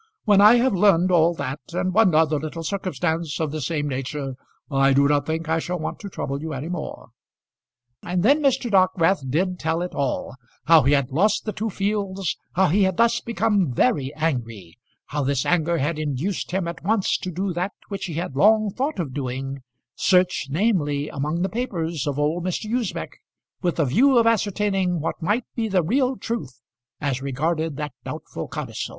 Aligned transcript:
When 0.25 0.41
I 0.41 0.55
have 0.55 0.73
learned 0.73 1.11
all 1.11 1.35
that, 1.35 1.59
and 1.73 1.93
one 1.93 2.15
other 2.15 2.39
little 2.39 2.63
circumstance 2.63 3.39
of 3.39 3.51
the 3.51 3.61
same 3.61 3.87
nature, 3.87 4.33
I 4.71 4.93
do 4.93 5.07
not 5.07 5.27
think 5.27 5.47
I 5.47 5.59
shall 5.59 5.77
want 5.77 5.99
to 5.99 6.09
trouble 6.09 6.41
you 6.41 6.53
any 6.53 6.69
more." 6.69 7.09
And 8.01 8.23
then 8.23 8.41
Mr. 8.41 8.71
Dockwrath 8.71 9.29
did 9.29 9.59
tell 9.59 9.83
it 9.83 9.93
all; 9.93 10.37
how 10.65 10.81
he 10.81 10.93
had 10.93 11.11
lost 11.11 11.45
the 11.45 11.53
two 11.53 11.69
fields, 11.69 12.35
how 12.53 12.69
he 12.69 12.81
had 12.81 12.97
thus 12.97 13.21
become 13.21 13.71
very 13.71 14.11
angry, 14.15 14.79
how 15.09 15.23
this 15.23 15.45
anger 15.45 15.77
had 15.77 15.99
induced 15.99 16.49
him 16.49 16.67
at 16.67 16.83
once 16.83 17.15
to 17.19 17.29
do 17.29 17.53
that 17.53 17.73
which 17.89 18.05
he 18.05 18.15
had 18.15 18.35
long 18.35 18.71
thought 18.73 18.97
of 18.97 19.13
doing, 19.13 19.59
search, 19.93 20.47
namely, 20.49 21.09
among 21.09 21.43
the 21.43 21.47
papers 21.47 22.07
of 22.07 22.17
old 22.17 22.43
Mr. 22.43 22.67
Usbech, 22.73 23.19
with 23.61 23.75
the 23.75 23.85
view 23.85 24.17
of 24.17 24.25
ascertaining 24.25 24.99
what 24.99 25.21
might 25.21 25.45
be 25.55 25.67
the 25.67 25.83
real 25.83 26.17
truth 26.17 26.59
as 26.99 27.21
regarded 27.21 27.77
that 27.77 27.91
doubtful 28.03 28.47
codicil. 28.47 28.89